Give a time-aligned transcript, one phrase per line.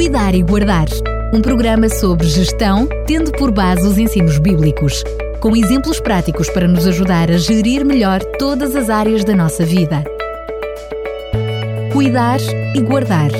[0.00, 0.88] Cuidar e Guardar,
[1.30, 5.04] um programa sobre gestão, tendo por base os ensinos bíblicos,
[5.42, 10.02] com exemplos práticos para nos ajudar a gerir melhor todas as áreas da nossa vida.
[11.92, 12.40] Cuidar
[12.74, 13.30] e Guardar.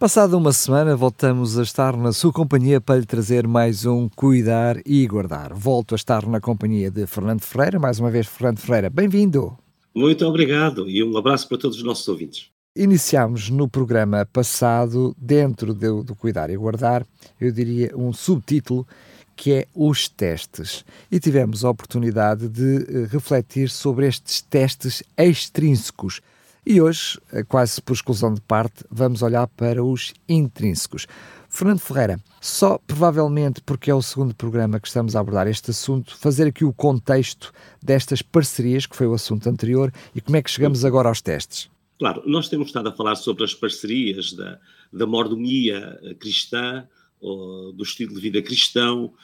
[0.00, 4.80] Passada uma semana, voltamos a estar na sua companhia para lhe trazer mais um Cuidar
[4.86, 5.52] e Guardar.
[5.52, 7.78] Volto a estar na companhia de Fernando Ferreira.
[7.78, 9.58] Mais uma vez, Fernando Ferreira, bem-vindo.
[9.94, 12.51] Muito obrigado e um abraço para todos os nossos ouvintes.
[12.74, 17.04] Iniciámos no programa passado, dentro do, do Cuidar e Guardar,
[17.38, 18.88] eu diria um subtítulo
[19.36, 20.82] que é os testes.
[21.10, 26.22] E tivemos a oportunidade de uh, refletir sobre estes testes extrínsecos.
[26.64, 31.06] E hoje, uh, quase por exclusão de parte, vamos olhar para os intrínsecos.
[31.50, 36.16] Fernando Ferreira, só provavelmente porque é o segundo programa que estamos a abordar este assunto,
[36.16, 37.52] fazer aqui o contexto
[37.82, 41.71] destas parcerias, que foi o assunto anterior, e como é que chegamos agora aos testes.
[42.02, 44.58] Claro, nós temos estado a falar sobre as parcerias da,
[44.92, 46.84] da mordomia cristã,
[47.20, 49.14] ou do estilo de vida cristão,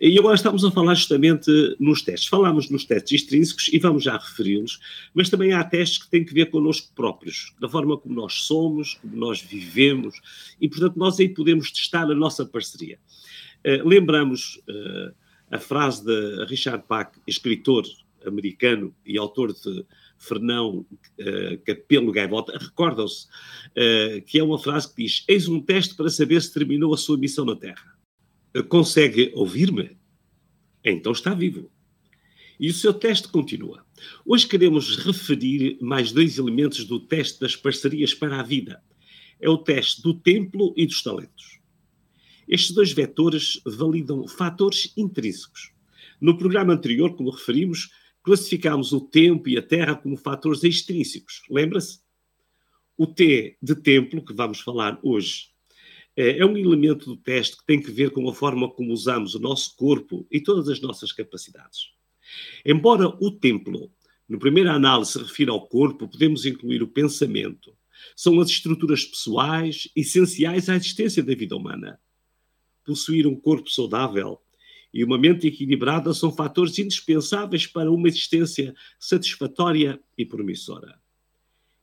[0.00, 2.28] e agora estamos a falar justamente nos testes.
[2.28, 4.80] Falámos nos testes extrínsecos e vamos já referi-los,
[5.14, 8.94] mas também há testes que têm que ver connosco próprios, da forma como nós somos,
[8.94, 10.20] como nós vivemos,
[10.60, 12.98] e portanto nós aí podemos testar a nossa parceria.
[13.64, 15.14] Uh, lembramos uh,
[15.52, 17.84] a frase de Richard Bach, escritor
[18.26, 19.84] americano e autor de
[20.18, 20.86] Fernão
[21.20, 26.08] uh, Capelo Gaivota, recordam-se uh, que é uma frase que diz: Eis um teste para
[26.08, 27.96] saber se terminou a sua missão na Terra.
[28.56, 29.96] Uh, consegue ouvir-me?
[30.84, 31.70] Então está vivo.
[32.58, 33.84] E o seu teste continua.
[34.24, 38.82] Hoje queremos referir mais dois elementos do teste das parcerias para a vida.
[39.40, 41.58] É o teste do templo e dos talentos.
[42.46, 45.72] Estes dois vetores validam fatores intrínsecos.
[46.20, 47.90] No programa anterior, como referimos,
[48.24, 51.42] classificámos o tempo e a terra como fatores extrínsecos.
[51.48, 52.00] Lembra-se?
[52.96, 55.48] O T de templo, que vamos falar hoje,
[56.16, 59.34] é, é um elemento do teste que tem que ver com a forma como usamos
[59.34, 61.90] o nosso corpo e todas as nossas capacidades.
[62.64, 63.92] Embora o templo,
[64.26, 67.76] no primeira análise, se refira ao corpo, podemos incluir o pensamento.
[68.16, 72.00] São as estruturas pessoais essenciais à existência da vida humana.
[72.84, 74.40] Possuir um corpo saudável
[74.94, 80.96] e uma mente equilibrada são fatores indispensáveis para uma existência satisfatória e promissora.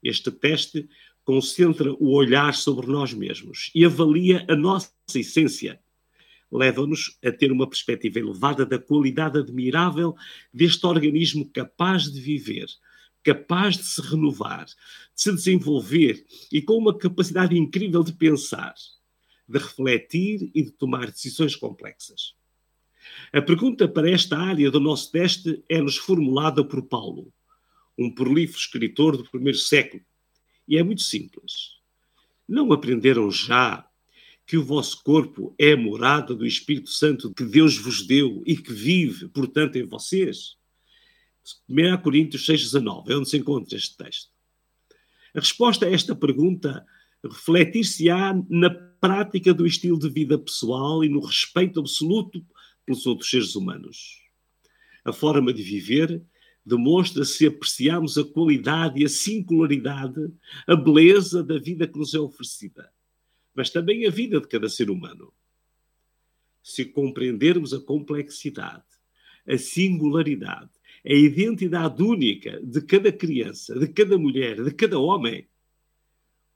[0.00, 0.88] Este teste
[1.24, 5.80] concentra o olhar sobre nós mesmos e avalia a nossa essência.
[6.52, 10.14] Leva-nos a ter uma perspectiva elevada da qualidade admirável
[10.54, 12.66] deste organismo capaz de viver,
[13.24, 14.74] capaz de se renovar, de
[15.14, 18.74] se desenvolver e com uma capacidade incrível de pensar,
[19.48, 22.38] de refletir e de tomar decisões complexas.
[23.32, 27.32] A pergunta para esta área do nosso teste é-nos formulada por Paulo,
[27.98, 30.02] um prolífero escritor do primeiro século,
[30.66, 31.78] e é muito simples.
[32.48, 33.86] Não aprenderam já
[34.46, 38.56] que o vosso corpo é a morada do Espírito Santo que Deus vos deu e
[38.56, 40.56] que vive, portanto, em vocês?
[41.68, 44.30] 1 Coríntios 6,19 é onde se encontra este texto.
[45.34, 46.84] A resposta a esta pergunta
[47.22, 52.44] refletir-se-á na prática do estilo de vida pessoal e no respeito absoluto
[52.90, 54.20] pelos outros seres humanos.
[55.04, 56.20] A forma de viver
[56.66, 60.20] demonstra se apreciamos a qualidade e a singularidade,
[60.66, 62.92] a beleza da vida que nos é oferecida,
[63.54, 65.32] mas também a vida de cada ser humano.
[66.62, 68.84] Se compreendermos a complexidade,
[69.46, 70.70] a singularidade,
[71.06, 75.48] a identidade única de cada criança, de cada mulher, de cada homem,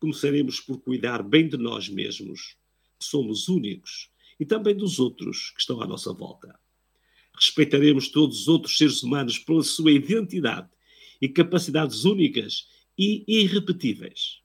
[0.00, 2.56] começaremos por cuidar bem de nós mesmos,
[2.98, 6.58] que somos únicos e também dos outros que estão à nossa volta.
[7.34, 10.68] Respeitaremos todos os outros seres humanos pela sua identidade
[11.20, 14.40] e capacidades únicas e irrepetíveis.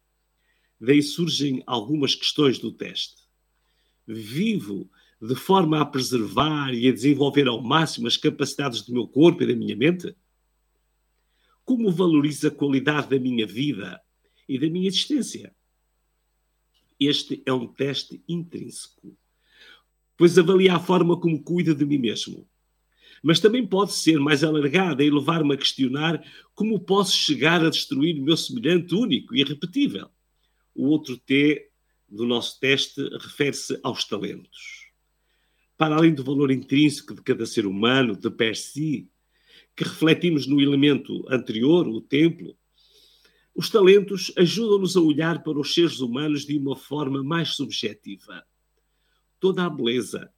[0.79, 3.17] Daí surgem algumas questões do teste.
[4.07, 4.89] Vivo
[5.21, 9.47] de forma a preservar e a desenvolver ao máximo as capacidades do meu corpo e
[9.47, 10.15] da minha mente?
[11.65, 14.01] Como valorizo a qualidade da minha vida
[14.47, 15.53] e da minha existência?
[16.99, 19.17] Este é um teste intrínseco
[20.19, 22.45] pois avalia a forma como cuida de mim mesmo.
[23.23, 26.21] Mas também pode ser mais alargada e levar-me a questionar
[26.53, 30.09] como posso chegar a destruir o meu semelhante único e irrepetível.
[30.75, 31.69] O outro T
[32.09, 34.89] do nosso teste refere-se aos talentos.
[35.77, 39.09] Para além do valor intrínseco de cada ser humano, de per si,
[39.73, 42.57] que refletimos no elemento anterior, o templo,
[43.55, 48.43] os talentos ajudam-nos a olhar para os seres humanos de uma forma mais subjetiva
[49.39, 50.31] toda a beleza,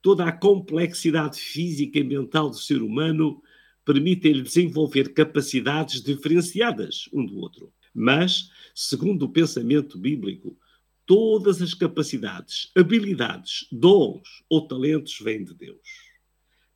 [0.00, 3.42] toda a complexidade física e mental do ser humano
[3.84, 7.72] permitem-lhe desenvolver capacidades diferenciadas um do outro.
[7.94, 10.58] Mas, segundo o pensamento bíblico,
[11.06, 16.12] todas as capacidades, habilidades, dons ou talentos vêm de Deus.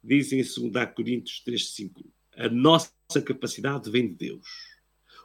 [0.02, 2.04] Dizem em 2 Coríntios 3,5:
[2.36, 2.92] a nossa
[3.24, 4.46] capacidade vem de Deus.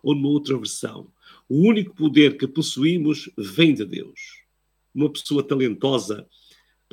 [0.01, 1.11] Ou numa outra versão,
[1.47, 4.43] o único poder que possuímos vem de Deus.
[4.93, 6.27] Uma pessoa talentosa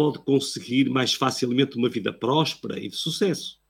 [0.00, 3.61] pode conseguir mais facilmente uma vida próspera e de sucesso.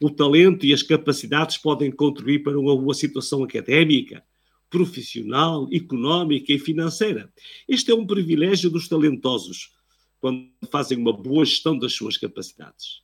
[0.00, 4.24] O talento e as capacidades podem contribuir para uma boa situação académica,
[4.70, 7.30] profissional, económica e financeira.
[7.68, 9.74] Este é um privilégio dos talentosos,
[10.18, 13.02] quando fazem uma boa gestão das suas capacidades.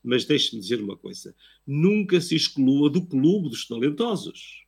[0.00, 1.34] Mas deixe-me dizer uma coisa:
[1.66, 4.64] nunca se exclua do clube dos talentosos.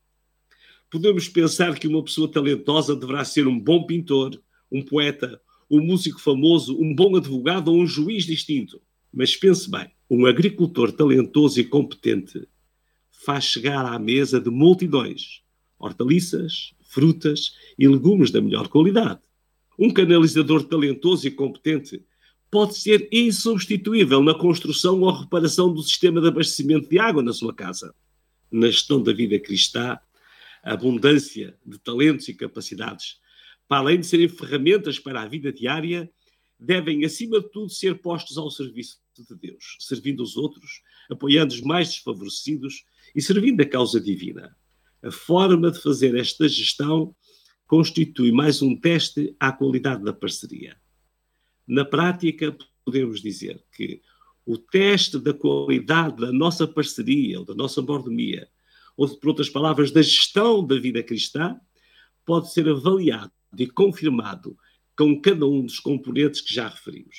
[0.91, 5.41] Podemos pensar que uma pessoa talentosa deverá ser um bom pintor, um poeta,
[5.73, 8.81] um músico famoso, um bom advogado ou um juiz distinto.
[9.11, 12.47] Mas pense bem: um agricultor talentoso e competente
[13.11, 15.41] faz chegar à mesa de multidões
[15.79, 19.21] hortaliças, frutas e legumes da melhor qualidade.
[19.77, 22.05] Um canalizador talentoso e competente
[22.51, 27.53] pode ser insubstituível na construção ou reparação do sistema de abastecimento de água na sua
[27.53, 27.93] casa.
[28.51, 29.99] Na gestão da vida cristã,
[30.63, 33.17] a abundância de talentos e capacidades,
[33.73, 36.13] para além de serem ferramentas para a vida diária,
[36.61, 41.63] devem, acima de tudo, ser postos ao serviço de Deus, servindo os outros, apoiando os
[41.63, 42.85] mais desfavorecidos
[43.17, 44.55] e servindo a causa divina.
[45.03, 47.17] A forma de fazer esta gestão
[47.67, 50.77] constitui mais um teste à qualidade da parceria.
[51.67, 52.55] Na prática,
[52.85, 54.03] podemos dizer que
[54.45, 58.47] o teste da qualidade da nossa parceria ou da nossa mordomia,
[58.99, 61.59] ou, por outras palavras, da gestão da vida cristã,
[62.27, 64.57] pode ser avaliado e confirmado
[64.97, 67.17] com cada um dos componentes que já referimos.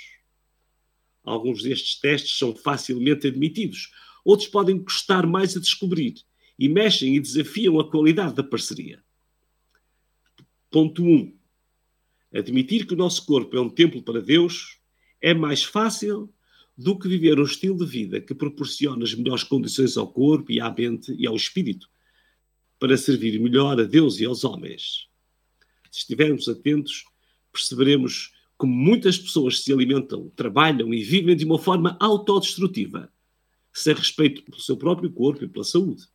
[1.23, 3.91] Alguns destes testes são facilmente admitidos,
[4.25, 6.15] outros podem custar mais a descobrir
[6.57, 9.03] e mexem e desafiam a qualidade da parceria.
[10.69, 11.07] Ponto 1.
[11.07, 11.37] Um,
[12.33, 14.79] admitir que o nosso corpo é um templo para Deus
[15.21, 16.33] é mais fácil
[16.77, 20.59] do que viver um estilo de vida que proporciona as melhores condições ao corpo e
[20.59, 21.87] à mente e ao espírito
[22.79, 25.07] para servir melhor a Deus e aos homens.
[25.93, 27.05] Se estivermos atentos,
[27.51, 33.13] perceberemos como muitas pessoas se alimentam, trabalham e vivem de uma forma autodestrutiva,
[33.71, 36.07] sem respeito pelo seu próprio corpo e pela saúde.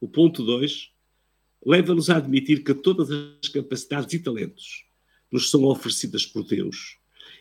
[0.00, 0.92] O ponto 2
[1.64, 4.84] leva-nos a admitir que todas as capacidades e talentos
[5.32, 6.96] nos são oferecidas por Deus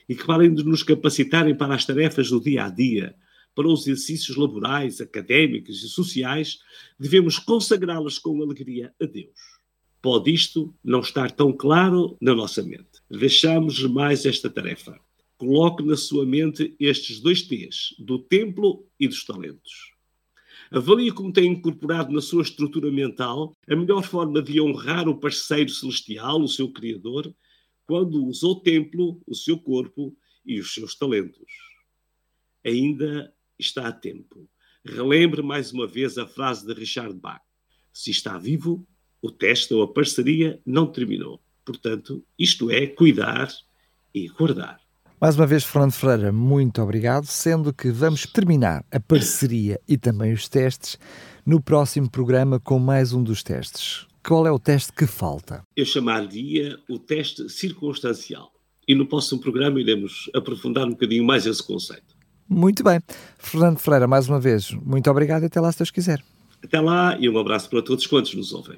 [0.10, 3.16] e que, além de nos capacitarem para as tarefas do dia a dia,
[3.54, 6.58] para os exercícios laborais, académicos e sociais,
[6.98, 9.55] devemos consagrá-las com alegria a Deus.
[10.06, 13.02] Pode isto não estar tão claro na nossa mente.
[13.10, 15.00] Deixamos mais esta tarefa.
[15.36, 19.96] Coloque na sua mente estes dois T's, do templo e dos talentos.
[20.70, 25.72] Avalie como tem incorporado na sua estrutura mental a melhor forma de honrar o parceiro
[25.72, 27.36] celestial, o seu Criador,
[27.88, 30.16] quando usa o templo, o seu corpo
[30.46, 31.52] e os seus talentos.
[32.64, 34.48] Ainda está a tempo.
[34.86, 37.42] Relembre mais uma vez a frase de Richard Bach:
[37.92, 38.88] Se está vivo,
[39.26, 41.40] o teste ou a parceria não terminou.
[41.66, 43.50] Portanto, isto é cuidar
[44.14, 44.80] e guardar.
[45.20, 50.32] Mais uma vez, Fernando Ferreira, muito obrigado, sendo que vamos terminar a parceria e também
[50.32, 51.00] os testes
[51.44, 54.06] no próximo programa com mais um dos testes.
[54.24, 55.64] Qual é o teste que falta?
[55.76, 58.52] Eu chamaria o teste circunstancial.
[58.88, 62.16] E no próximo programa iremos aprofundar um bocadinho mais esse conceito.
[62.48, 63.00] Muito bem.
[63.40, 66.24] Fernando Ferreira, mais uma vez, muito obrigado e até lá se Deus quiser.
[66.64, 68.78] Até lá e um abraço para todos quantos nos ouvem.